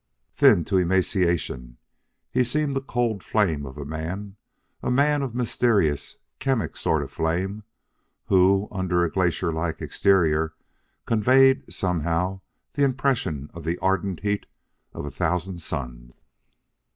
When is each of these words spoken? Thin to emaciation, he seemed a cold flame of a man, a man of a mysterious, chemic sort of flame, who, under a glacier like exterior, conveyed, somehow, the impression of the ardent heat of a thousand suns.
Thin 0.33 0.63
to 0.63 0.77
emaciation, 0.79 1.77
he 2.31 2.43
seemed 2.43 2.75
a 2.75 2.81
cold 2.81 3.21
flame 3.21 3.67
of 3.67 3.77
a 3.77 3.85
man, 3.85 4.35
a 4.81 4.89
man 4.89 5.21
of 5.21 5.35
a 5.35 5.37
mysterious, 5.37 6.17
chemic 6.39 6.75
sort 6.75 7.03
of 7.03 7.11
flame, 7.11 7.65
who, 8.25 8.67
under 8.71 9.03
a 9.03 9.11
glacier 9.11 9.53
like 9.53 9.79
exterior, 9.79 10.55
conveyed, 11.05 11.71
somehow, 11.71 12.41
the 12.73 12.83
impression 12.83 13.51
of 13.53 13.63
the 13.63 13.77
ardent 13.77 14.21
heat 14.21 14.47
of 14.91 15.05
a 15.05 15.11
thousand 15.11 15.59
suns. 15.59 16.13